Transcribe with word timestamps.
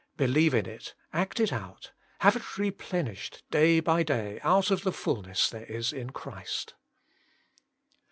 Believe 0.17 0.55
in 0.55 0.65
it. 0.65 0.95
Act 1.13 1.39
it 1.39 1.53
out. 1.53 1.91
Have 2.21 2.35
it 2.35 2.57
replenished 2.57 3.43
day 3.51 3.79
by 3.79 4.01
day 4.01 4.39
out 4.41 4.71
of 4.71 4.81
the 4.81 4.91
fulness 4.91 5.47
there 5.47 5.65
is 5.67 5.93
in 5.93 6.09
Christ. 6.09 6.73